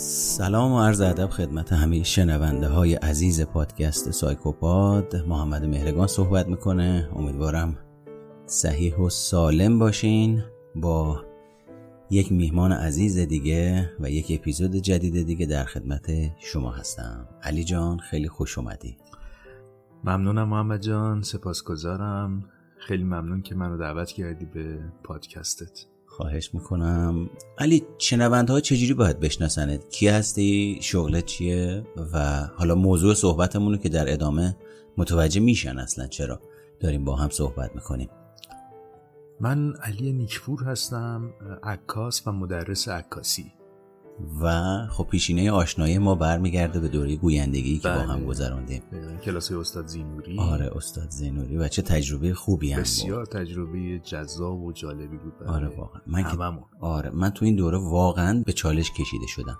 [0.00, 5.16] سلام و عرض ادب خدمت همه شنونده های عزیز پادکست سایکوپاد.
[5.16, 7.08] محمد مهرگان صحبت می‌کنه.
[7.16, 7.78] امیدوارم
[8.46, 10.42] صحیح و سالم باشین.
[10.74, 11.24] با
[12.10, 17.28] یک میهمان عزیز دیگه و یک اپیزود جدید دیگه در خدمت شما هستم.
[17.42, 18.96] علی جان خیلی خوش اومدی.
[20.04, 21.22] ممنونم محمد جان.
[21.22, 22.44] سپاسگزارم.
[22.78, 25.80] خیلی ممنون که منو دعوت کردی به پادکستت.
[26.18, 27.30] خواهش می‌کنم.
[27.58, 27.84] علی
[28.48, 34.12] ها چجوری باید بشناسنت؟ کی هستی؟ شغلت چیه؟ و حالا موضوع صحبتمون رو که در
[34.12, 34.56] ادامه
[34.96, 36.40] متوجه میشن اصلا چرا
[36.80, 38.08] داریم با هم صحبت می‌کنیم.
[39.40, 41.30] من علی نیکپور هستم
[41.62, 43.52] عکاس و مدرس عکاسی.
[44.40, 48.26] و خب پیشینه آشنایی ما برمیگرده به دوره گویندگی که با هم بله.
[48.26, 48.82] گذراندیم
[49.24, 50.38] کلاس استاد زینوری.
[50.38, 55.68] آره استاد زینوری و چه تجربه خوبی هم بسیار تجربه جذاب و جالبی بود آره
[55.68, 56.00] واقعا.
[56.06, 56.38] من که...
[56.80, 59.58] آره من تو این دوره واقعا به چالش کشیده شدم.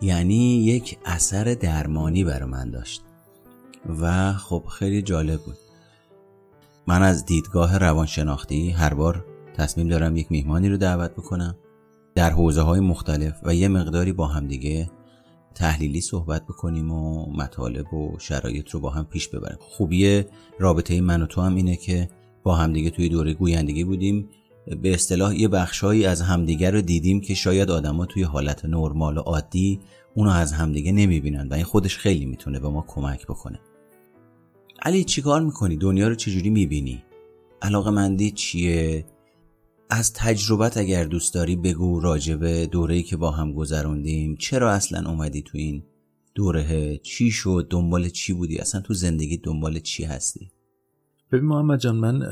[0.00, 3.02] یعنی یک اثر درمانی برای من داشت.
[4.00, 5.56] و خب خیلی جالب بود.
[6.86, 9.24] من از دیدگاه روانشناختی هر بار
[9.56, 11.56] تصمیم دارم یک میهمانی رو دعوت بکنم.
[12.20, 14.90] در حوزه های مختلف و یه مقداری با هم دیگه
[15.54, 19.58] تحلیلی صحبت بکنیم و مطالب و شرایط رو با هم پیش ببریم.
[19.60, 20.24] خوبی
[20.58, 22.08] رابطه من و تو هم اینه که
[22.42, 24.28] با همدیگه توی دوره گویندگی بودیم.
[24.82, 29.20] به اصطلاح یه بخشهایی از همدیگه رو دیدیم که شاید آدما توی حالت نرمال و
[29.20, 29.80] عادی
[30.14, 33.60] اونو از همدیگه نمی‌بینن و این خودش خیلی می‌تونه به ما کمک بکنه.
[34.82, 37.02] علی چیکار می‌کنی؟ دنیا رو چجوری می‌بینی؟
[37.62, 39.04] علاقه مندی چیه؟
[39.90, 44.36] از تجربت اگر دوست داری بگو راجبه دوره‌ای که با هم گذروندیم.
[44.36, 45.84] چرا اصلا اومدی تو این
[46.34, 50.52] دوره؟ چی شد؟ دنبال چی بودی؟ اصلا تو زندگی دنبال چی هستی؟
[51.32, 52.22] ببین محمد جان من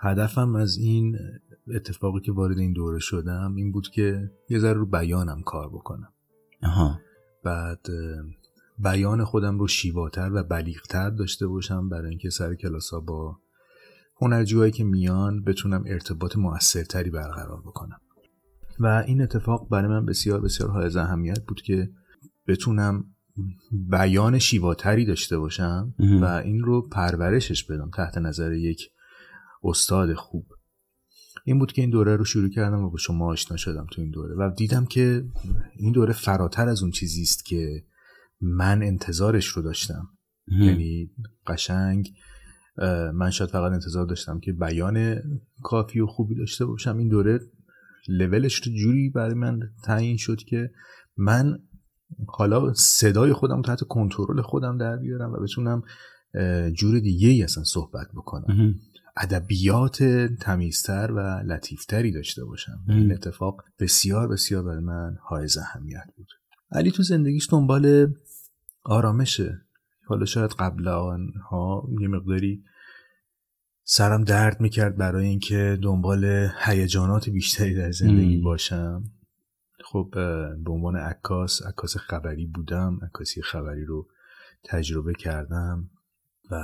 [0.00, 1.18] هدفم از این
[1.74, 6.12] اتفاقی که وارد این دوره شدم این بود که یه ذره رو بیانم کار بکنم.
[6.62, 7.00] آها.
[7.44, 7.86] بعد
[8.78, 13.38] بیان خودم رو شیواتر و بلیغتر داشته باشم برای اینکه سر کلاس با
[14.24, 18.00] هنرجوهایی که میان بتونم ارتباط موثرتری برقرار بکنم.
[18.80, 21.90] و این اتفاق برای من بسیار بسیار های اهمیت بود که
[22.46, 23.04] بتونم
[23.90, 28.90] بیان شیواتری داشته باشم و این رو پرورشش بدم تحت نظر یک
[29.64, 30.46] استاد خوب.
[31.44, 34.10] این بود که این دوره رو شروع کردم و با شما آشنا شدم تو این
[34.10, 35.24] دوره و دیدم که
[35.76, 37.84] این دوره فراتر از اون چیزی است که
[38.40, 40.08] من انتظارش رو داشتم.
[40.48, 41.10] یعنی
[41.46, 42.12] قشنگ
[43.14, 45.22] من شاید فقط انتظار داشتم که بیان
[45.62, 46.96] کافی و خوبی داشته باشم.
[46.96, 47.40] این دوره
[48.08, 50.70] لولش رو جوری برای من تعیین شد که
[51.16, 51.58] من
[52.28, 55.82] حالا صدای خودم تحت کنترل خودم در بیارم و بتونم
[56.72, 58.74] جور دیگه ای اصلا صحبت بکنم.
[59.16, 60.02] ادبیات
[60.40, 62.84] تمیزتر و لطیفتری داشته باشم.
[62.88, 66.26] این اتفاق بسیار بسیار برای من های اهمیت بود.
[66.72, 68.14] علی تو زندگیش دنبال
[68.84, 69.60] آرامشه
[70.06, 72.64] حالا شاید قبل آنها یه مقداری
[73.82, 79.04] سرم درد می‌کرد برای اینکه دنبال هیجانات بیشتری در زندگی باشم.
[79.84, 80.10] خب
[80.64, 84.08] به عنوان عکاس عکاس خبری بودم عکاسی خبری رو
[84.64, 85.90] تجربه کردم
[86.50, 86.56] و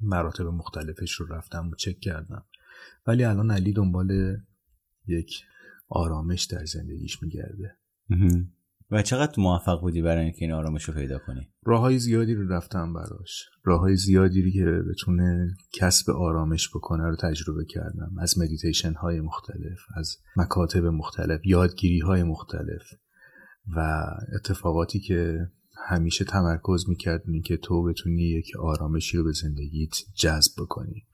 [0.00, 2.44] مراتب مختلفش رو رفتم و چک کردم.
[3.06, 4.36] ولی الان علی دنبال
[5.06, 5.44] یک
[5.88, 7.76] آرامش در زندگیش میگرده.
[8.90, 12.48] و چقدر موفق بودی برای اینکه این آرامش رو پیدا کنی؟ راه های زیادی رو
[12.48, 13.44] رفتم براش.
[13.64, 18.10] راه های زیادی رو که بتونه کسب آرامش بکنه رو تجربه کردم.
[18.20, 22.82] از مدیتیشن های مختلف از مکاتب مختلف یادگیری های مختلف
[23.76, 25.48] و اتفاقاتی که
[25.88, 31.06] همیشه تمرکز می‌کرد که تو بتونی یک آرامشی رو به زندگیت جذب بکنی.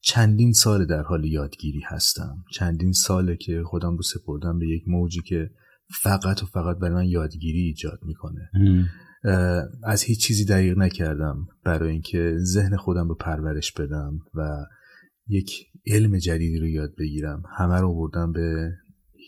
[0.00, 2.44] چندین سال در حال یادگیری هستم.
[2.52, 5.50] چندین ساله که خودم رو سپردم به یک موجی که
[5.90, 8.50] فقط و فقط برای من یادگیری ایجاد می‌کنه.
[9.82, 14.66] از هیچ چیزی دقیق نکردم برای اینکه ذهن خودم رو پرورش بدم و
[15.28, 17.42] یک علم جدیدی رو یاد بگیرم.
[17.58, 18.72] همه رو بردم به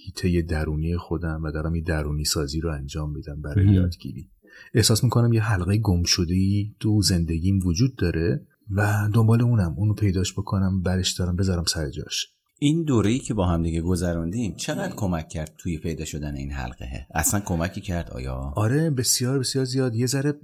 [0.04, 4.30] هیته درونی خودم و دارم یه درونی سازی رو انجام میدم برای یادگیری.
[4.74, 9.74] احساس می‌کنم یه حلقه گم شده ای تو زندگیم وجود داره و دنبال اونم.
[9.76, 12.26] اونو پیداش بکنم برش دارم بذارم سر جاش.
[12.58, 16.52] این دوره ای که با هم دیگه گذروندیم چقدر کمک کرد توی پیدا شدن این
[16.52, 19.94] حلقه؟ اصلا کمکی کرد آیا؟ آره بسیار بسیار زیاد.
[19.94, 20.34] یه ذره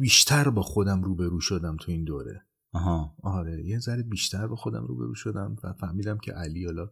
[0.00, 2.42] بیشتر با خودم روبرو شدم تو این دوره.
[2.72, 3.14] آها.
[3.22, 6.90] آره یه ذره بیشتر با خودم روبرو شدم و فهمیدم که علی حالا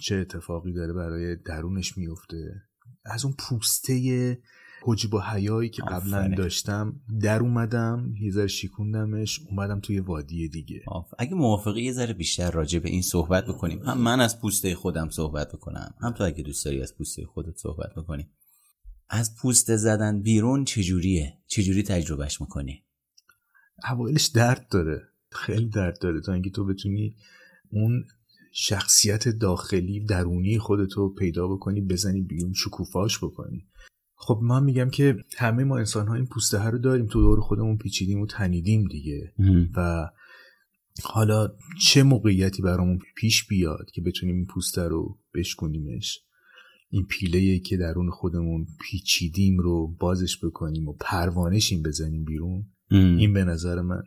[0.00, 2.62] چه اتفاقی داره برای درونش میفته
[3.04, 4.38] از اون پوسته
[4.82, 10.82] حجب و حیایی که قبلا داشتم در اومدم یه ذره شیکوندمش اومدم توی وادی دیگه.
[11.18, 13.82] اگه موافقی یه ذره بیشتر راجع به این صحبت بکنیم.
[13.82, 17.56] هم من از پوسته خودم صحبت بکنم هم تو اگه دوست داری از پوسته خودت
[17.56, 18.30] صحبت بکنیم
[19.08, 22.84] از پوسته زدن بیرون چجوریه؟ چجوری تجربهش می‌کنی؟
[23.90, 25.02] اوایلش درد داره.
[25.32, 27.16] خیلی درد داره تا اینکه تو بتونی
[27.72, 28.04] اون
[28.52, 33.66] شخصیت داخلی درونی خودتو پیدا بکنی بزنی بیرون شکوفاش بکنی.
[34.22, 37.06] خب من میگم که همه ما انسان ها این پوسته رو داریم.
[37.06, 39.32] تو دور خودمون پیچیدیم و تنیدیم دیگه.
[39.76, 40.10] و
[41.02, 41.48] حالا
[41.80, 46.20] چه موقعیتی برامون پیش بیاد که بتونیم این پوسته رو بشکنیمش
[46.90, 53.44] این پیله که درون خودمون پیچیدیم رو بازش بکنیم و پروانشیم بزنیم بیرون؟ این به
[53.44, 54.02] نظر من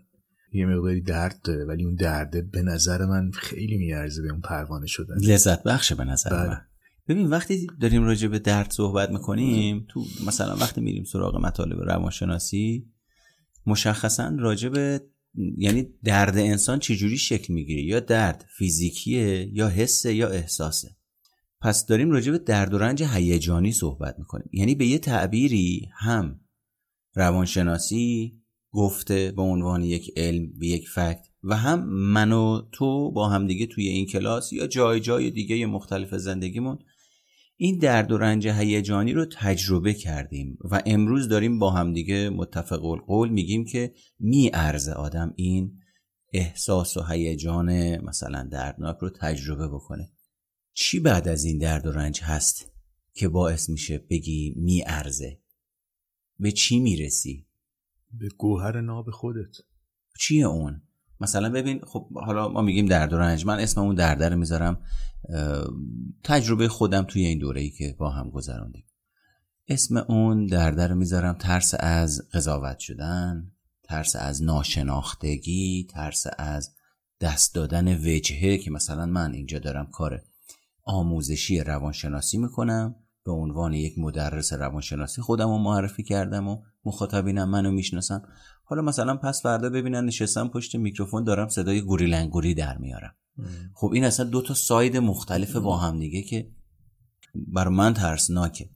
[0.53, 1.65] یه مقداری درد داره.
[1.65, 5.15] ولی اون درده به نظر من خیلی میارزه به اون پروانه شدن.
[5.15, 6.49] لذت بخشه به نظر بله.
[6.49, 6.61] من.
[7.07, 12.85] ببین وقتی داریم راجع به درد صحبت می‌کنیم تو مثلا وقتی میریم سراغ مطالب روانشناسی
[13.65, 15.01] مشخصا راجع به
[15.57, 20.95] یعنی درد انسان چجوری شکل می‌گیره؟ یا درد فیزیکیه یا حسه یا احساسه.
[21.61, 24.49] پس داریم راجع به درد و رنج هیجانی صحبت می‌کنیم.
[24.53, 26.39] یعنی به یه تعبیری هم
[27.15, 28.33] روانشناسی
[28.71, 33.47] گفته به عنوان یک علم به یک فکت و هم من و تو با هم
[33.47, 36.79] دیگه توی این کلاس یا جای جای دیگه مختلف زندگیمون
[37.55, 43.29] این درد و رنج هیجانی رو تجربه کردیم و امروز داریم با همدیگه متفق القول
[43.29, 45.79] میگیم که می ارزه آدم این
[46.33, 50.11] احساس و هیجان مثلا دردناک رو تجربه بکنه.
[50.73, 52.71] چی بعد از این درد و رنج هست
[53.13, 55.39] که باعث میشه بگی می ارزه
[56.39, 57.47] به چی می‌رسی؟
[58.11, 59.57] به گوهر ناب خودت.
[60.19, 60.81] چیه اون؟
[61.19, 63.45] مثلا ببین خب حالا ما میگیم درد و رنج.
[63.45, 64.81] من اسم اون درد رو می‌ذارم
[66.23, 68.85] تجربه خودم توی این دوره ای که با هم گذراندیم.
[69.67, 73.51] اسم اون درد رو می‌ذارم ترس از قضاوت شدن
[73.83, 76.75] ترس از ناشناختگی ترس از
[77.21, 80.21] دست دادن وجهه که مثلا من اینجا دارم کار
[80.83, 82.95] آموزشی روانشناسی می‌کنم.
[83.25, 88.21] به عنوان یک مدرس روانشناسی خودم رو معرفی کردم و مخاطبینم منو می‌شناسم
[88.63, 93.15] حالا مثلا پس فردا ببینن نشستم پشت میکروفون دارم صدای گوری لنگوری در میارم.
[93.73, 96.51] خب این اصلا دو تا ساید مختلف با هم دیگه که
[97.35, 98.69] بر من ترسناکه.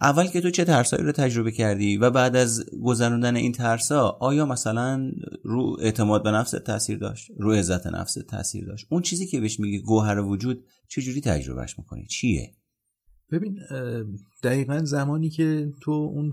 [0.00, 4.46] اول که تو چه ترسایی رو تجربه کردی و بعد از گذراندن این ترسا آیا
[4.46, 5.10] مثلا
[5.42, 9.60] رو اعتماد به نفس تاثیر داشت؟ رو عزت نفس تاثیر داشت؟ اون چیزی که بهش
[9.60, 12.54] میگه گوهر وجود چجوری تجربهش می‌کنی؟ چیه؟
[13.30, 13.58] ببین
[14.42, 16.32] دقیقا زمانی که تو اون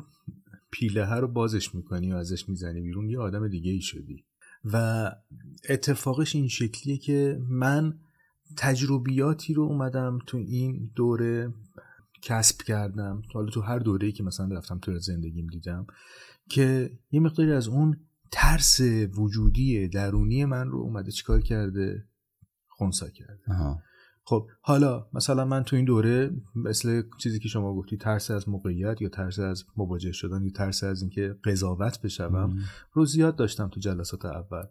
[0.74, 4.26] پیله رو بازش می‌کنی و ازش می‌زنی بیرون یه آدم دیگه ای شدی.
[4.66, 5.12] و
[5.70, 8.00] اتفاقش این شکلیه که من
[8.58, 11.54] تجربیاتی رو اومدم تو این دوره
[12.22, 13.22] کسب کردم.
[13.34, 15.88] حالا تو هر دوره که مثلا رفتم تو زندگیم دیدم
[16.50, 17.98] که یه مقداری از اون
[18.32, 18.80] ترس
[19.16, 22.06] وجودی درونی من رو اومده چیکار کرده؟
[22.68, 23.42] خونسا کرده.
[24.26, 29.02] خب حالا مثلا من تو این دوره مثل چیزی که شما گفتی ترس از موقعیت
[29.02, 32.60] یا ترس از مواجه شدن یا ترس از اینکه قضاوت بشوم
[32.94, 34.66] رو زیاد داشتم تو جلسات اول.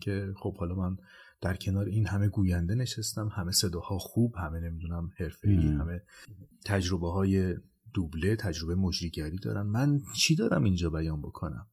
[0.00, 0.96] که خب حالا من
[1.40, 6.02] در کنار این همه گوینده نشستم همه صداها خوب همه نمی‌دونم حرفه‌ای همه
[6.64, 7.56] تجربه های
[7.94, 9.62] دوبله تجربه مجریگری دارن.
[9.62, 11.66] من چی دارم اینجا بیان بکنم؟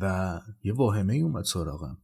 [0.00, 1.98] و یه واهمه ای اومد سراغم.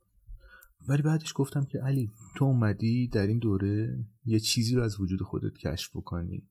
[0.88, 5.22] ولی بعدش گفتم که علی تو اومدی در این دوره یه چیزی رو از وجود
[5.22, 6.48] خودت کشف بکنی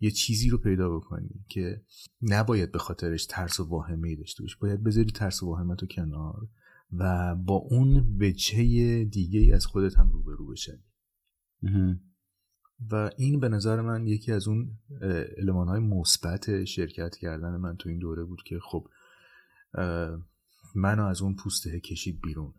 [0.00, 1.82] یه چیزی رو پیدا بکنی که
[2.22, 4.56] نباید به خاطرش ترس و واهمه ای داشته باشی.
[4.60, 6.48] باید بذاری ترس و واهمه تو کنار
[6.92, 10.84] و با اون وجهه دیگه ای از خودت هم روبرو بشنی
[12.90, 14.78] و این به نظر من یکی از اون
[15.38, 18.88] علمان های مثبت شرکت کردن من تو این دوره بود که خب
[20.74, 22.54] منو از اون پوسته کشید بیرون.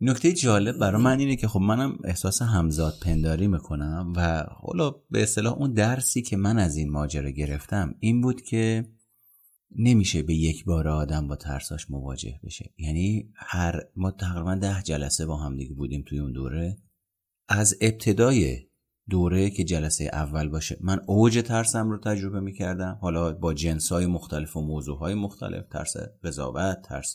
[0.00, 5.22] نکته جالب برای من اینه که خب منم احساس همزاد پنداری می‌کنم و حالا به
[5.22, 8.88] اصطلاح اون درسی که من از این ماجرا گرفتم این بود که
[9.76, 12.72] نمیشه به یک بار آدم با ترساش مواجه بشه.
[12.78, 16.78] یعنی هر ما تقریبا ده جلسه با هم دیگه بودیم توی اون دوره.
[17.48, 18.68] از ابتدای
[19.10, 22.98] دوره که جلسه اول باشه من اوج ترسم رو تجربه می‌کردم.
[23.00, 27.14] حالا با جنس های مختلف و موضوع های مختلف ترس قضاوت ترس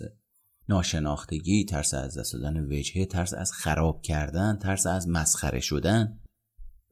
[0.70, 6.20] ناشناختگی ترس از دست دادن وجهه ترس از خراب کردن ترس از مسخره شدن.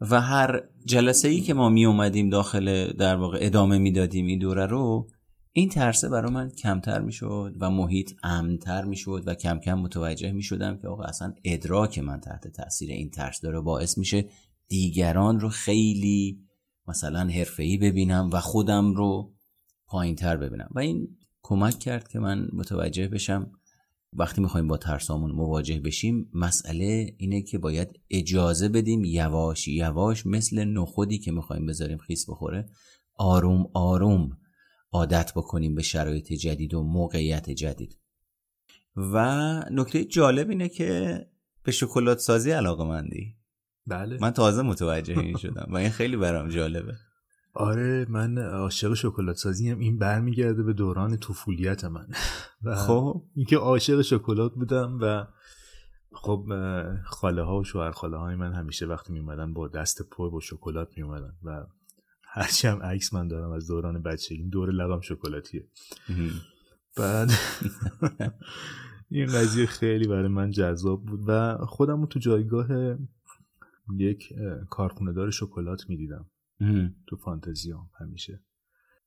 [0.01, 4.65] و هر جلسه ای که ما می اومدیم داخل در واقع ادامه می‌دادیم این دوره
[4.65, 5.07] رو
[5.53, 10.43] این ترسه برای من کمتر می‌شد و محیط امنتر می‌شد و کم کم متوجه می
[10.43, 14.25] شدم که آقا اصلا ادراک من تحت تاثیر این ترس داره باعث میشه
[14.67, 16.39] دیگران رو خیلی
[16.87, 19.33] مثلا حرفه‌ای ببینم و خودم رو
[19.87, 20.69] پایین تر ببینم.
[20.71, 23.51] و این کمک کرد که من متوجه بشم
[24.13, 30.63] وقتی می‌خوایم با ترسامون مواجه بشیم مسئله اینه که باید اجازه بدیم یواش یواش مثل
[30.63, 32.69] نخودی که می‌خوایم بذاریم خیس بخوره
[33.15, 34.37] آروم آروم
[34.91, 37.97] عادت بکنیم به شرایط جدید و موقعیت جدید.
[38.95, 39.25] و
[39.71, 41.19] نکته جالب اینه که
[41.63, 43.35] به شکلات سازی علاقه مندی.
[43.87, 44.17] بله.
[44.21, 46.93] من تازه متوجه این شدم و این خیلی برام جالبه.
[47.53, 52.07] آره من عاشق شکلات سازی هم این برمیگرده به دوران طفولیت من.
[52.63, 53.23] و خب.
[53.35, 55.27] اینکه عاشق شکلات بودم و
[56.13, 56.45] خب
[57.03, 60.89] خاله ها و شوهر خاله های من همیشه وقتی میومدن با دست پر با شکلات
[60.97, 61.65] میومدن و
[62.23, 65.67] هرچی هم عکس من دارم از دوران بچگیم دور لبم شکلاتیه.
[66.97, 67.31] بعد
[69.11, 72.67] این قضیه خیلی برای من جذاب بود و خودم رو تو جایگاه
[73.97, 74.33] یک
[74.69, 76.25] کارخونه دار شکلات می‌دیدم.
[77.07, 78.43] تو فانتزیام همیشه.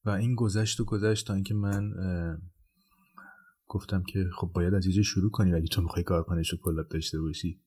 [0.05, 1.93] و این گذشت و گذشت تا اینکه من
[3.67, 7.61] گفتم که خب باید از اینجا شروع کنی اگه تو می‌خوای کارخانه شکلات داشته باشی.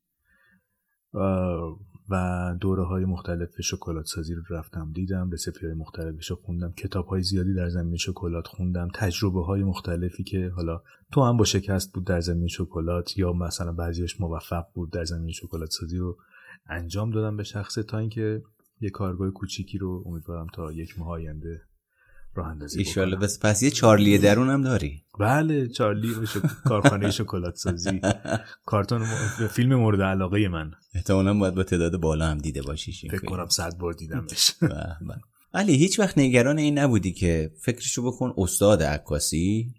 [2.10, 7.06] و دوره های مختلف شکلات سازی رو رفتم دیدم به های مختلفش رو خوندم کتاب
[7.06, 11.94] های زیادی در زمین شکلات خوندم تجربه های مختلفی که حالا تو هم با شکست
[11.94, 16.18] بود در زمین شکلات یا مثلا بعضیش موفق بود در زمین شکلات سازی رو
[16.70, 18.44] انجام دادم به شخصه تا اینکه
[18.82, 21.62] یه کارگاه کوچیکی رو امیدوارم تا یک ماه آینده
[22.34, 23.16] راه اندازی ایشالله.
[23.16, 25.04] بس پس یه چارلی درون هم داری.
[25.20, 26.16] بله چارلی
[26.66, 28.02] کارخانه شکلات سازی
[28.66, 29.06] کارتون
[29.52, 30.72] فیلم مورد علاقه من.
[30.94, 34.52] احتمالا باید با تعداد بالا هم دیده باشیش فکر کنم صد بار دیدمش.
[35.54, 39.74] علی هیچ وقت نگران این نبودی که فکرشو بکن استاد عکاسی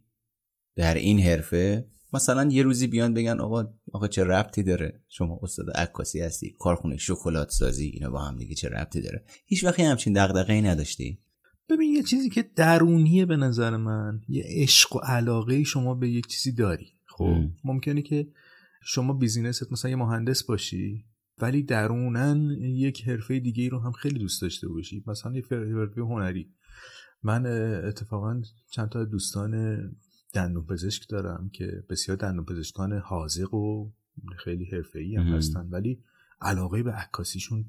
[0.76, 5.70] در این حرفه؟ مثلا یه روزی بیان بگن آقا آقا چه ربطی داره؟ شما استاد
[5.70, 10.12] عکاسی هستی کارخونه شکلات سازی اینا با هم دیگه چه ربطی داره؟ هیچ وقتی همچین
[10.12, 11.18] دغدغه‌ای نداشتی؟
[11.68, 16.26] ببین یه چیزی که درونیه به نظر من یه عشق و علاقه شما به یک
[16.26, 16.86] چیزی داری.
[17.06, 18.28] خب ممکنه که
[18.82, 21.04] شما بیزینست مثلا یه مهندس باشی
[21.38, 25.04] ولی درونن یک حرفه دیگه رو هم خیلی دوست داشته باشی.
[25.06, 26.52] مثلا یه حرفه هنری.
[27.22, 27.46] من
[27.86, 29.52] اتفاقا چند تا دوستان
[30.32, 33.92] دندون پزشک دارم که بسیار دندون پزشکان حاضق و
[34.36, 36.04] خیلی حرفه‌ای هم هستن ولی
[36.40, 37.64] علاقه به عکاسیشون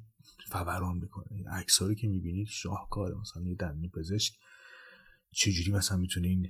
[0.47, 1.49] فوران می‌کنه.
[1.49, 3.15] عکس رو که می‌بینید شاهکاره.
[3.15, 4.33] مثلا یه دندون پزشک
[5.31, 6.49] چجوری مثلا می‌تونه این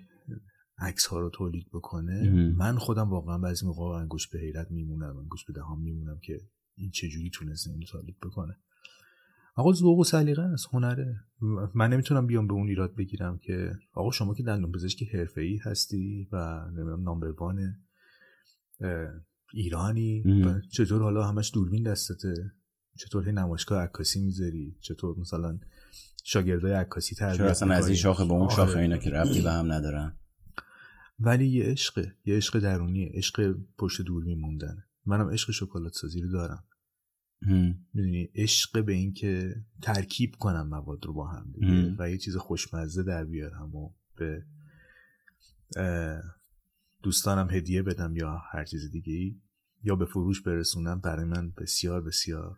[0.77, 5.45] عکس ها رو تولید بکنه؟ من خودم واقعا بعضی موقع انگوش به حیرت میمونم انگوش
[5.45, 6.41] به دهان میمونم که
[6.75, 8.57] این چجوری تونسته اینو تولید بکنه.
[9.59, 11.19] آقا ذوق و سلیقه است هنره.
[11.75, 16.27] من نمی‌تونم بیام به اون ایراد بگیرم که آقا شما که دندون پزشک حرفه‌ای هستی
[16.31, 17.33] و نمی‌دونم نامبر
[19.53, 20.23] ایرانی
[20.71, 22.51] چطور حالا همش دوربین دستته؟
[22.97, 25.59] چطور نمایشگاه عکاسی می‌ذاری؟ چطور مثلا
[26.23, 29.71] شاگردای عکاسی تربیت اصلا از این شاخه به اون شاخه اینا که ربطی به هم
[29.71, 30.13] ندارن؟
[31.19, 34.85] ولی یه عشقه یه عشق درونیه عشق پشت دوربین موندنه.
[35.05, 36.63] منم عشق شکلات سازی رو دارم.
[37.41, 42.38] می‌دونی عشق به این که ترکیب کنم مواد رو با هم دیگه و یه چیز
[42.38, 44.43] خوشمزه در بیارم و به
[47.03, 49.36] دوستانم هدیه بدم یا هر چیز دیگه ای
[49.84, 52.58] یا به فروش برسونم برای من بسیار بسیار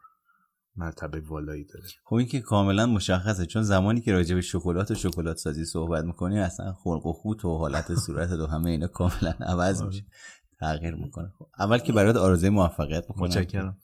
[0.75, 1.85] مرتبه والایی داره.
[2.03, 6.05] خب این که کاملا مشخصه چون زمانی که راجع به شکلات و شکلات سازی صحبت
[6.05, 10.05] می‌کنی اصلا خلق و خوت و حالت صورت و همه اینا کاملا عوض میشه
[10.59, 11.31] تغییر می‌کنه.
[11.37, 13.23] خب اول که برات آرزوی موفقیت می‌کنم.
[13.23, 13.77] متشکرم.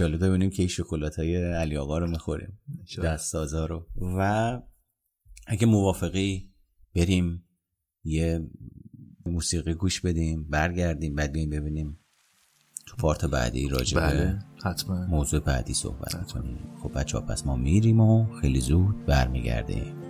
[0.00, 2.58] ان ببینیم که این شکلات های علی آقا رو می‌خوریم.
[3.04, 3.86] دست سازا رو.
[4.18, 4.60] و
[5.46, 6.50] اگه موافقی
[6.94, 7.44] بریم
[8.04, 8.50] یه
[9.26, 11.98] موسیقی گوش بدیم برگردیم بعد بیایم ببینیم
[12.86, 15.06] تو پارت بعدی راجع بله حتما.
[15.06, 16.58] موضوع بعدی صحبت کنیم.
[16.82, 20.01] خب بچه ها پس ما میریم و خیلی زود برمیگردیم.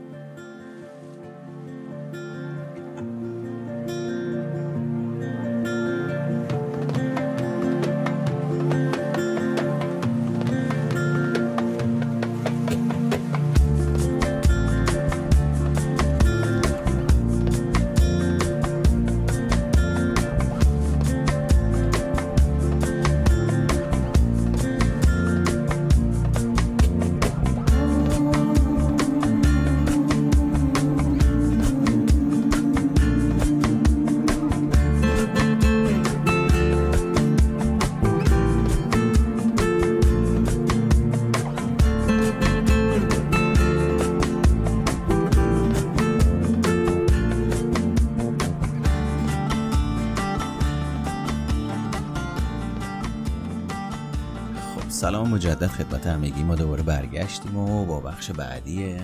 [55.42, 58.96] مجدد خدمت همگی ما دوباره برگشتیم و با بخش بعدی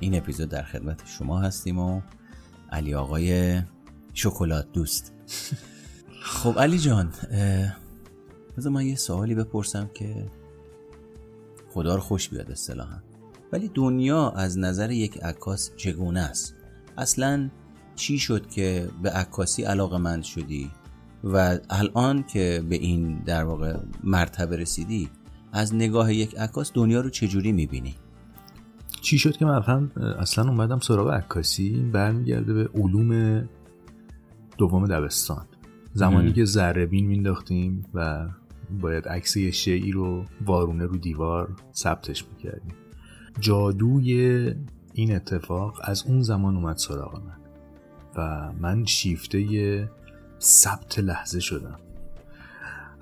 [0.00, 2.00] این اپیزود در خدمت شما هستیم و
[2.72, 3.60] علی آقای
[4.14, 5.12] شکلات دوست.
[6.22, 7.12] خب علی جان
[8.56, 10.26] بذار من یه سوالی بپرسم که
[11.74, 12.98] خدا رو خوش بیاد اصطلاحا.
[13.52, 16.54] ولی دنیا از نظر یک عکاس چگونه است؟
[16.98, 17.50] اصلا
[17.96, 20.70] چی شد که به عکاسی علاقه مند شدی
[21.24, 25.10] و الان که به این در واقع مرتبه رسیدی
[25.56, 27.94] از نگاه یک عکاس دنیا رو چجوری می‌بینی؟
[29.00, 33.42] چی شد که من اصلا اومدم سراغ عکاسی؟ برمیگرده به علوم
[34.58, 35.46] دوم دبستان.
[35.92, 38.28] زمانی که ذره بین مینداختیم و
[38.80, 42.74] باید عکس یه شیعی رو وارونه رو دیوار ثبتش می‌کردیم.
[43.40, 44.54] جادوی
[44.92, 47.36] این اتفاق از اون زمان اومد سراغ من.
[48.16, 49.90] و من شیفته
[50.40, 51.78] ثبت لحظه شدم.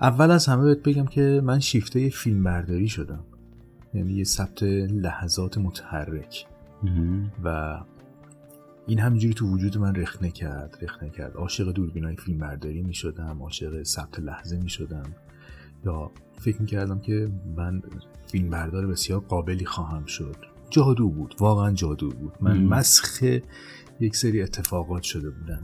[0.01, 3.23] اول از همه بهت بگم که من شیفته فیلم برداری شدم.
[3.93, 6.45] یعنی یه ثبت لحظات متحرک.
[7.43, 7.79] و
[8.87, 13.37] این همینجوری تو وجود من رخ نکرد رخ نکرد عاشق دوربینای فیلم برداری می شدم
[13.41, 15.15] عاشق ثبت لحظه می شدم
[15.85, 17.81] یا فکر می کردم که من
[18.27, 20.35] فیلم بردار بسیار قابلی خواهم شد.
[20.69, 22.33] جادو بود واقعا جادو بود.
[22.41, 23.23] من مسخ
[23.99, 25.61] یک سری اتفاقات شده بودم.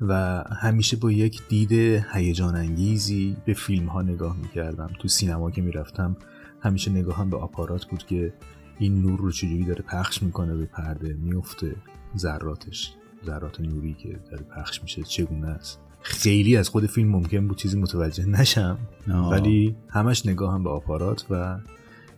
[0.00, 1.72] و همیشه با یک دید
[2.12, 4.90] هیجان انگیزی به فیلم ها نگاه می‌کردم.
[4.98, 6.16] تو سینما که می‌رفتم
[6.60, 8.34] همیشه نگاهم به آپارات بود که
[8.78, 11.12] این نور رو چجوری داره پخش می‌کنه به پرده.
[11.12, 11.76] میفته
[12.18, 12.94] ذراتش
[13.26, 15.80] ذرات نوری که داره پخش میشه چگونه است.
[16.02, 21.58] خیلی از خود فیلم ممکن بود چیزی متوجه نشم ولی همش نگاهم به آپارات و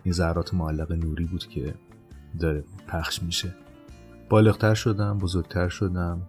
[0.04, 1.74] این ذرات معلق نوری بود که
[2.40, 3.54] داره پخش میشه.
[4.28, 6.22] بالغتر شدم بزرگتر شدم.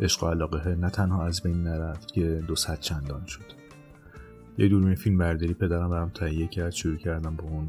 [0.00, 3.60] عشق و علاقه نه تنها از بین نرفت که دو صد چندان شد.
[4.58, 7.68] یه دوربین فیلم برداری پدرم برام تهیه کرد شروع کردم با اون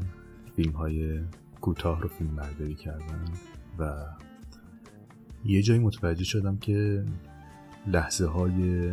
[0.56, 1.20] فیلم های
[1.60, 3.24] کوتاه رو فیلم برداری کردن
[3.78, 4.06] و
[5.44, 7.04] یه جایی متوجه شدم که
[7.86, 8.92] لحظه های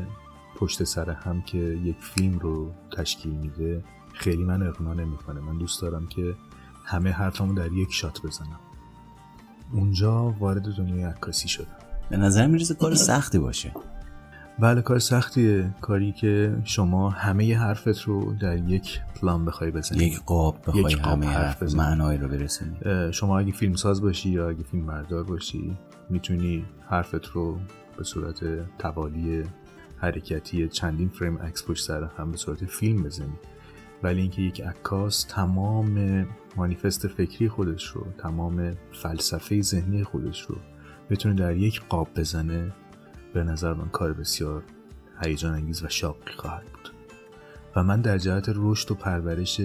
[0.55, 5.39] پشت سر هم که یک فیلم رو تشکیل میده خیلی من اقنا نمی‌کنه.
[5.39, 6.35] من دوست دارم که
[6.85, 8.59] همه حرفمو در یک شات بزنم.
[9.71, 11.88] اونجا وارد دنیای عکاسی شدم.
[12.09, 13.71] به نظر می‌رسه کار سختی باشه.
[14.59, 15.73] بله کار سختیه.
[15.81, 20.03] کاری که شما همه حرفت رو در یک پلان بخوای بزنی.
[20.03, 22.77] یک قاب بخوای یک همه حرف معنایی رو برسونی.
[23.13, 25.77] شما اگه فیلم ساز باشی یا اگه فیلم بردار باشی
[26.09, 27.59] می‌تونی حرفت رو
[27.97, 28.39] به صورت
[28.77, 29.43] توالی
[29.97, 33.39] حرکتی چندین فریم عکس پشت سر هم به صورت فیلم بزنی.
[34.03, 40.55] ولی اینکه یک عکاس تمام مانیفست فکری خودش رو تمام فلسفه ذهنی خودش رو
[41.09, 42.71] بتونه در یک قاب بزنه
[43.33, 44.63] به نظر من کار بسیار
[45.21, 46.93] هیجان انگیز و شاقی خواهد بود.
[47.75, 49.61] و من در جهت رشد و پرورش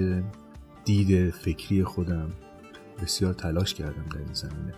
[0.84, 2.32] دید فکری خودم
[3.02, 4.74] بسیار تلاش کردم در این زمینه.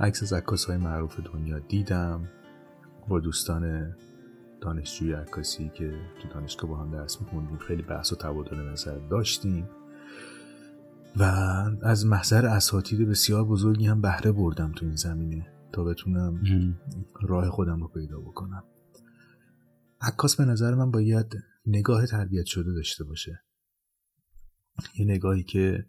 [0.00, 2.28] عکس از عکاس های معروف دنیا دیدم
[3.08, 3.94] با دوستان
[4.60, 7.58] دانشجوی عکاسی که تو دانشگاه با هم درس میخوندیم.
[7.58, 9.68] خیلی بحث و تبادل نظر داشتیم.
[11.16, 11.22] و
[11.82, 15.46] از محضر اساتید بسیار بزرگی هم بهره بردم تو این زمینه.
[15.72, 16.42] تا بتونم
[17.22, 18.64] راه خودم رو پیدا بکنم.
[20.00, 21.26] عکاس به نظر من باید
[21.66, 23.40] نگاه تربیت شده داشته باشه.
[24.98, 25.86] یه نگاهی که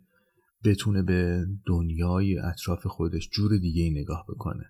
[0.64, 4.66] بتونه به دنیای اطراف خودش جور دیگه ای نگاه بکنه.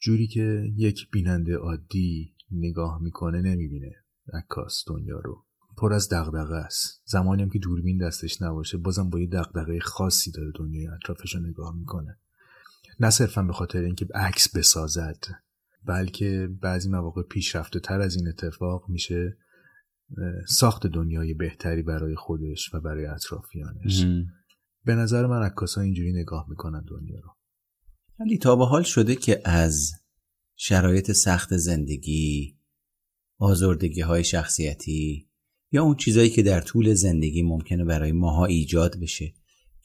[0.00, 3.92] جوری که یک بیننده عادی نگاه می‌کنه نمی‌بینه
[4.32, 5.44] عکاس دنیا رو.
[5.76, 7.02] پر از دغدغه است.
[7.04, 11.40] زمانی هم که دوربین دستش نباشه بازم با یه دغدغه خاصی داره دنیای اطرافش رو
[11.40, 12.18] نگاه می‌کنه.
[13.00, 15.24] نه صرفا به خاطر اینکه عکس بسازد
[15.84, 19.36] بلکه بعضی مواقع پیشرفته تر از این اتفاق میشه
[20.48, 24.06] ساخت دنیای بهتری برای خودش و برای اطرافیانش.
[24.84, 27.30] به نظر من عکاسا اینجوری نگاه می‌کنن دنیا رو.
[28.20, 29.92] ولی تا به حال شده که از
[30.56, 32.58] شرایط سخت زندگی
[33.38, 35.30] آزردگی های شخصیتی
[35.72, 39.34] یا اون چیزایی که در طول زندگی ممکنه برای ماها ایجاد بشه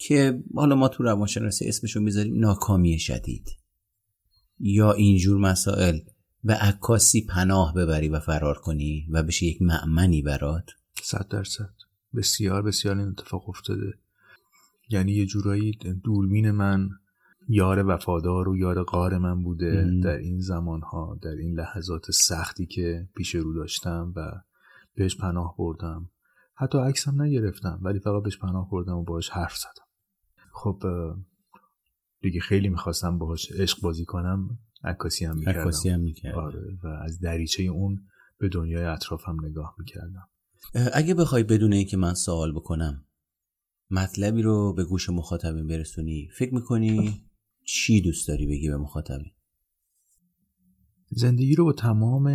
[0.08, 3.50] که حالا ما تو روانشناسی اسمشو می‌ذاریم ناکامی شدید.
[4.60, 6.00] یا اینجور مسائل
[6.44, 10.66] به عکاسی پناه ببری و فرار کنی و بشه یک معمنی برات.
[11.04, 11.74] صد درصد.
[12.16, 13.94] بسیار بسیار این اتفاق افتاده.
[14.90, 15.72] یعنی یه جورایی
[16.04, 16.90] دوربین من
[17.48, 23.08] یار وفادار و یار قار من بوده در این زمانها در این لحظات سختی که
[23.16, 24.32] پیش رو داشتم و
[24.96, 26.10] بهش پناه بردم.
[26.56, 29.91] حتی عکسم نگرفتم ولی فقط بهش پناه بردم و باش حرف زدم.
[30.54, 30.84] خب
[32.22, 34.60] دیگه خیلی می‌خواستم باهاش عشق بازی کنم.
[34.84, 35.60] عکاسی هم می‌کردم.
[35.60, 38.02] عکاسی هم می‌کردم آره و از دریچه اون
[38.38, 40.28] به دنیای اطرافم نگاه می‌کردم.
[40.94, 43.06] اگه بخوای بدون اینکه من سوال بکنم
[43.92, 47.26] مطلبی رو به گوش مخاطبین برسونی فکر می‌کنی
[47.64, 49.32] چی دوست داری بگی به مخاطبین؟
[51.10, 52.30] زندگی رو با تمام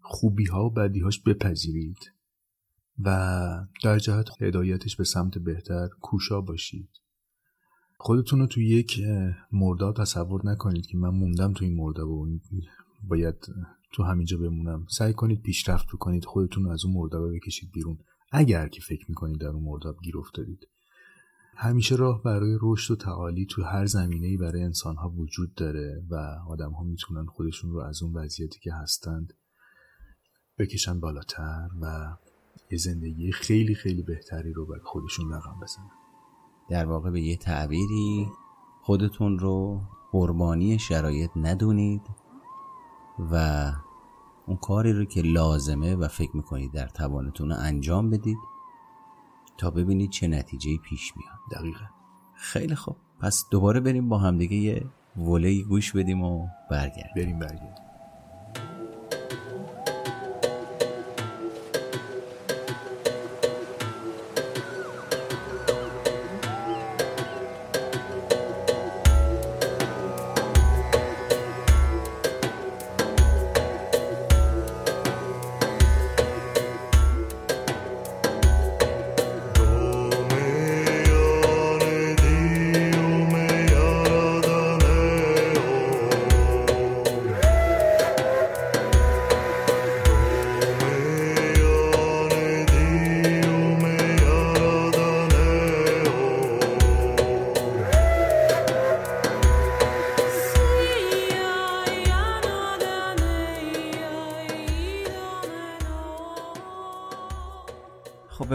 [0.00, 1.98] خوبی ها و بدی هاش بپذیرید.
[3.04, 6.88] و در جهت هدایتش به سمت بهتر کوشا باشید.
[7.98, 9.00] خودتون رو تو یک
[9.52, 12.38] مرداب تصور نکنید که من موندم تو این مرداب و
[13.02, 13.36] باید
[13.92, 14.86] تو همینجا بمونم.
[14.88, 17.98] سعی کنید پیشرفت بکنید خودتون رو از اون مرداب بکشید بیرون.
[18.32, 20.68] اگر که فکر می‌کنید در اون مرداب گیر افتادید
[21.56, 26.14] همیشه راه برای رشد و تعالی تو هر زمینه برای انسان ها وجود داره و
[26.48, 29.32] آدم ها می‌تونن خودشون رو از اون وضعیتی که هستند
[30.58, 32.16] بکشن بالاتر و
[32.70, 35.90] یه زندگی خیلی خیلی بهتری رو برای خودشون رقم بزنن.
[36.68, 38.28] در واقع به یه تعبیری
[38.82, 39.80] خودتون رو
[40.12, 42.02] قربانی شرایط ندونید
[43.32, 43.66] و
[44.46, 48.38] اون کاری رو که لازمه و فکر می‌کنید در توانتون رو انجام بدید
[49.58, 51.60] تا ببینید چه نتیجه پیش میاد.
[51.60, 51.84] دقیقا.
[52.34, 52.96] خیلی خوب.
[53.20, 54.86] پس دوباره بریم با همدیگه یه
[55.16, 57.12] ولی گوش بدیم و برگردیم.
[57.16, 57.89] بریم برگردیم.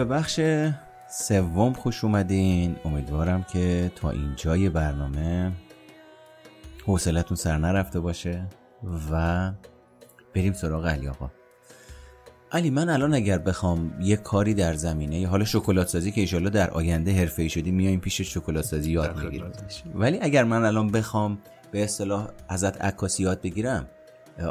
[0.06, 0.40] بخش
[1.10, 2.76] سوم خوش اومدین.
[2.84, 5.52] امیدوارم که تا اینجای برنامه
[6.86, 8.46] حوصلتون سر نرفته باشه
[9.10, 9.52] و
[10.34, 11.30] بریم سراغ علی آقا.
[12.52, 16.70] علی من الان اگر بخوام یه کاری در زمینه حالا شکلات سازی که ایشالا در
[16.70, 19.52] آینده حرفه ای شدی میایم پیش شکلات سازی یاد می‌گیریم.
[19.94, 21.38] ولی اگر من الان بخوام
[21.72, 23.86] به اصطلاح ازت عکاسی یاد بگیرم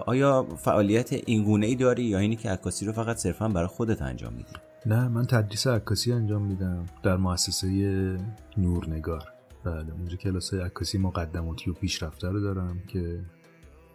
[0.06, 4.34] آیا فعالیت اینگونه ای داری یا اینی که عکاسی رو فقط صرفا برای خودت انجام
[4.34, 4.54] میدی؟
[4.86, 8.18] نه من تدریس عکاسی انجام میدم در مؤسسه
[8.58, 9.24] نورنگار.
[9.64, 13.20] بله اونجا کلاس عکاسی مقدماتی و پیشرفته رو دارم که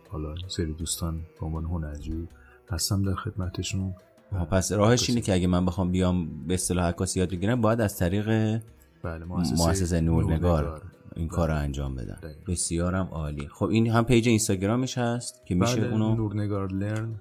[0.08, 2.26] حالا سری دوستان به عنوان هنرجو
[2.70, 3.94] هستم در خدمتشون.
[4.50, 7.96] پس راهش اینه که اگه من بخوام بیام به اصطلاح عکاسی یاد بگیرم باید از
[7.96, 8.26] طریق
[9.02, 10.82] بله مؤسسه, نورنگار,
[11.16, 13.48] این کار رو انجام بدم بسیارم عالی.
[13.48, 17.14] خب این هم پیج اینستاگرامش هست که میشه بله اونو؟ نورنگار Learn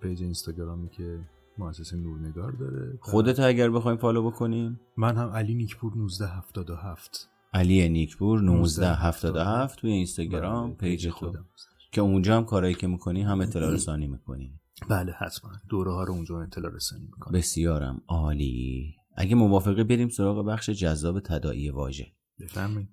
[0.00, 1.18] پیج اینستاگرامی که
[1.58, 8.38] مؤسسه نورنگار داره خودت اگر بخوایم follow بکنیم؟ من هم علی نیکپور 1977 علی نیکپور
[8.38, 11.46] 1977 توی اینستاگرام بله، پیج خودم.
[11.92, 14.60] که اونجا هم کارهایی که می‌کنی هم اطلاع رسانی می‌کنی.
[14.88, 15.50] بله حتما.
[15.68, 17.38] دوره ها رو اونجا اطلاع رسانی می‌کنم.
[17.38, 18.94] بسیارم عالی.
[19.16, 22.12] اگه موافقه بریم سراغ بخش جذاب تداعی واژه.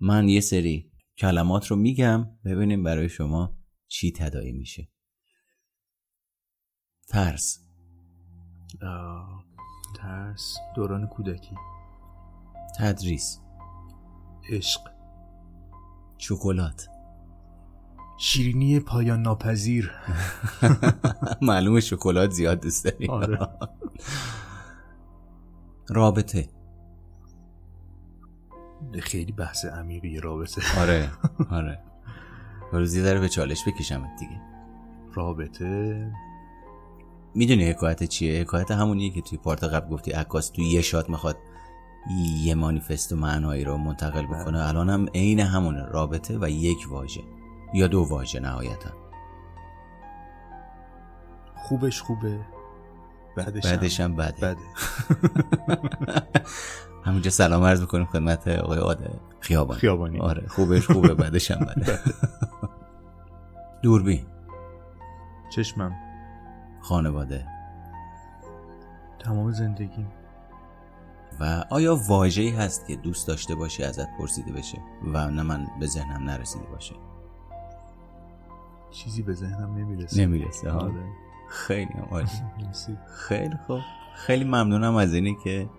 [0.01, 4.89] من یه سری کلمات رو میگم ببینیم برای شما چی تداعی میشه.
[7.07, 7.62] ترس.
[9.95, 10.57] ترس.
[10.75, 11.55] دوران کودکی.
[12.79, 13.39] تدریس.
[14.49, 14.81] عشق.
[16.17, 16.87] شکلات.
[18.17, 19.91] شیرینی پایان ناپذیر.
[21.41, 23.49] معلومه شکلات زیاد دوست داری آره.
[25.89, 26.49] رابطه.
[29.01, 30.61] خیلی بحث عمیقی رابطه.
[30.81, 31.11] آره
[31.57, 31.79] آره.
[32.71, 34.41] روزی داره به چالش بکشم دیگه.
[35.13, 36.11] رابطه.
[37.35, 41.37] می‌دونی حکایت چیه؟ حکایت همونیه که توی پارت قبل گفتی عکاس توی یه شات می‌خواد
[42.43, 44.67] یه مانیفست و معنایی رو منتقل بکنه.
[44.67, 47.21] الان هم عین همونه رابطه و یک واژه.
[47.73, 48.89] یا دو واژه نهایتا.
[51.55, 52.39] خوبش خوبه.
[53.37, 54.57] بعدش, بعدش هم بده, بده.
[57.05, 59.79] همونجا سلام عرض بکنیم خدمت آقای عاده خیابانی.
[59.79, 60.19] خیابانی.
[60.19, 61.13] آره خوبش خوبه.
[61.13, 61.99] بعدش هم بده.
[63.81, 64.25] دوربین.
[65.55, 65.95] چشمم.
[66.83, 67.47] خانواده.
[69.19, 70.05] تمام زندگی.
[71.39, 74.77] و آیا واجهی هست که دوست داشته باشی ازت پرسیده بشه
[75.13, 76.95] و نه من به ذهنم نرسیده باشه؟
[78.91, 80.21] چیزی به ذهنم نمی‌رسه.
[80.21, 81.03] نمی‌رسه ها؟ آره.
[81.49, 82.27] خیلی عالی.
[83.27, 83.79] خیلی خوب.
[84.15, 85.69] خیلی ممنونم از اینی که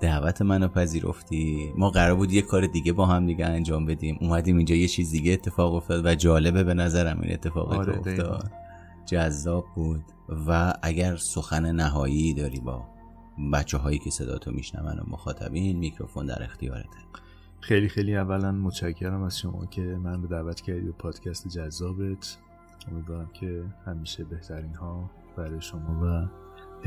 [0.00, 1.72] دعوت منو پذیرفتی.
[1.76, 4.18] ما قرار بود یه کار دیگه با هم دیگه انجام بدیم.
[4.20, 8.50] اومدیم اینجا یه چیز دیگه اتفاق افتاد و جالبه به نظرم این اتفاق آره افتاد.
[9.06, 10.04] جذاب بود
[10.46, 12.84] و اگر سخن نهایی داری با
[13.52, 16.98] بچه هایی که صدا تو میشنون و مخاطبین میکروفون در اختیارته
[17.60, 22.36] خیلی خیلی اولا متشکرم از شما که من رو دعوت کردید به پادکست جذابت.
[22.92, 26.28] امیدوارم که همیشه بهترین ها برای شما و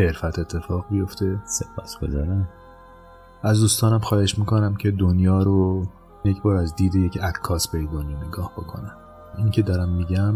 [0.02, 1.40] حرفت اتفاق بیفته.
[1.46, 2.50] سپاس گذارم
[3.44, 5.88] از دوستانم خواهش می‌کنم که دنیا رو
[6.26, 8.98] یک بار از دید یک عکاس به دنیا نگاه بکنم
[9.38, 10.36] این که دارم میگم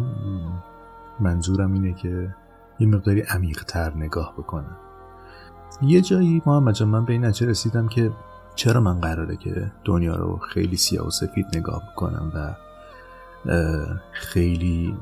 [1.20, 2.36] منظورم اینه که
[2.80, 4.78] یه مقداری عمیقتر نگاه بکنم.
[5.82, 8.12] یه جایی محمد جان من به این نتیجه رسیدم که
[8.56, 12.56] چرا من قراره که دنیا رو خیلی سیاه و سفید نگاه بکنم و
[14.12, 14.98] خیلی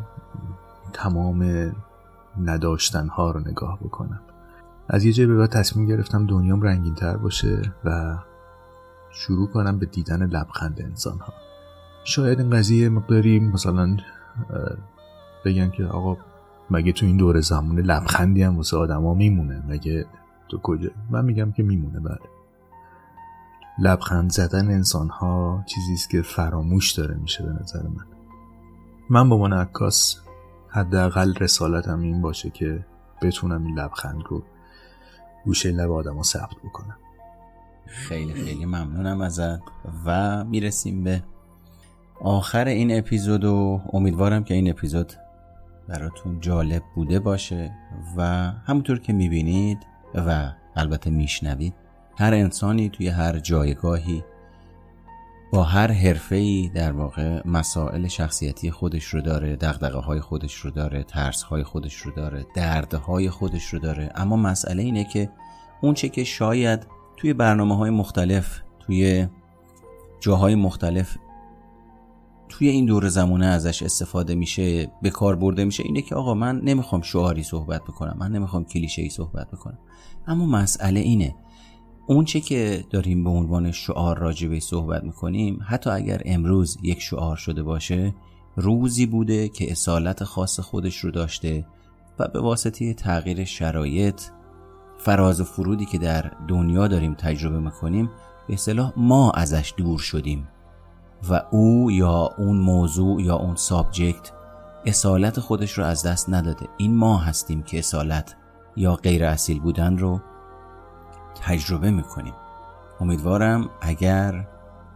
[0.93, 1.71] تمام
[2.41, 4.19] نداشتن ها رو نگاه بکنم.
[4.89, 8.17] از یه جایی به بعد تصمیم گرفتم دنیام رنگین تر باشه و
[9.11, 11.33] شروع کنم به دیدن لبخند انسان ها
[12.03, 13.97] شاید این قضیه مقداری مثلا
[15.45, 16.17] بگن که آقا
[16.69, 20.05] مگه تو این دور زمان لبخندی هم واسه آدما میمونه؟ مگه
[20.49, 22.19] تو کجا؟ من میگم که میمونه بله.
[23.79, 28.05] لبخند زدن انسان ها چیزی است که فراموش داره میشه به نظر من.
[29.09, 30.17] من با من عکاس
[30.69, 32.85] حداقل رسالتم این باشه که
[33.21, 34.43] بتونم این لبخند رو
[35.45, 36.97] گوشه لب آدم رو ثبت بکنم.
[37.85, 39.59] خیلی خیلی ممنونم ازت
[40.05, 41.23] و می‌رسیم به
[42.21, 45.13] آخر این اپیزود و امیدوارم که این اپیزود
[45.87, 47.71] براتون جالب بوده باشه
[48.17, 48.23] و
[48.65, 49.77] همونطور که می‌بینید
[50.15, 51.73] و البته میشنوید
[52.17, 54.23] هر انسانی توی هر جایگاهی
[55.51, 61.03] با هر حرفه‌ای در واقع مسائل شخصیتی خودش رو داره دقدقه های خودش رو داره
[61.03, 64.09] ترس های خودش رو داره دردهای خودش رو داره.
[64.15, 65.29] اما مسئله اینه که
[65.81, 69.27] اون چه که شاید توی برنامه های مختلف توی
[70.19, 71.17] جاهای مختلف
[72.51, 75.83] توی این دور زمانه ازش استفاده میشه به کار برده میشه.
[75.83, 79.79] اینه که آقا من نمی‌خوام شعاری صحبت بکنم من نمی‌خوام کلیشه ای صحبت بکنم.
[80.27, 81.35] اما مسئله اینه.
[82.07, 87.35] اون چه که داریم به عنوان شعار راجبه صحبت می‌کنیم حتی اگر امروز یک شعار
[87.35, 88.15] شده باشه
[88.55, 91.65] روزی بوده که اصالت خاص خودش رو داشته
[92.19, 94.21] و به واسطه تغییر شرایط
[94.97, 98.09] فراز و فرودی که در دنیا داریم تجربه می‌کنیم
[98.47, 100.47] به اصطلاح ما ازش دور شدیم.
[101.29, 104.31] و او یا اون موضوع یا اون سابجکت
[104.85, 106.67] اصالت خودش رو از دست نداده.
[106.77, 108.35] این ما هستیم که اصالت
[108.75, 110.21] یا غیر اصیل بودن رو
[111.41, 112.33] تجربه می‌کنیم.
[112.99, 114.47] امیدوارم اگر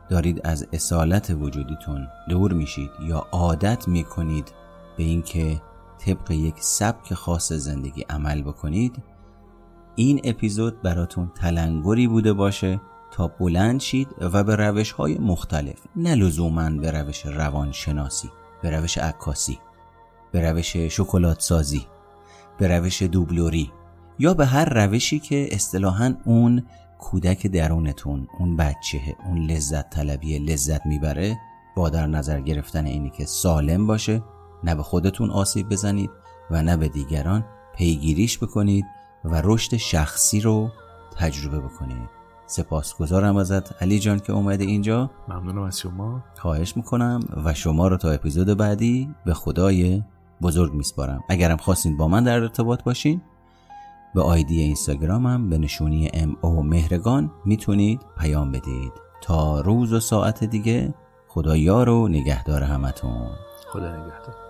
[0.10, 4.54] دارید از اصالت وجودیتون دور میشید یا عادت می‌کنید
[4.98, 5.62] به اینکه
[5.98, 9.04] طبق یک سبک خاص زندگی عمل بکنید
[9.96, 12.82] این اپیزود براتون تلنگری بوده باشه.
[13.12, 18.98] تا بلند شید و به روش های مختلف نه لزوما به روش روانشناسی به روش
[18.98, 19.60] عکاسی
[20.32, 21.88] به روش شکلات سازی
[22.58, 23.72] به روش دوبلوری
[24.20, 26.64] یا به هر روشی که اصطلاحا اون
[27.00, 31.38] کودک درونتون اون بچه اون لذت طلبی لذت می‌بره
[31.76, 34.24] با در نظر گرفتن اینی که سالم باشه
[34.64, 36.10] نه به خودتون آسیب بزنید
[36.52, 38.86] و نه به دیگران پیگیریش بکنید
[39.26, 40.72] و رشد شخصی رو
[41.18, 42.10] تجربه بکنید.
[42.48, 45.10] سپاسگزارم ازت علی جان که اومده اینجا.
[45.28, 46.24] ممنونم از شما.
[46.38, 50.04] خواهش می‌کنم و شما رو تا اپیزود بعدی به خدای
[50.42, 51.24] بزرگ میسپارم.
[51.30, 53.22] اگرم خواستین با من در ارتباط باشین
[54.16, 58.92] به آیدی اینستاگرامم به نشونی ام او مهرگان می‌تونید پیام بدید.
[59.22, 60.94] تا روز و ساعت دیگه
[61.28, 63.28] خدا یار و نگهدار همتون.
[63.74, 64.45] خدا نگهدار.